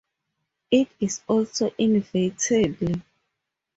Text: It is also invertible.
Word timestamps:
It 0.71 0.89
is 0.99 1.21
also 1.27 1.75
invertible. 1.77 3.03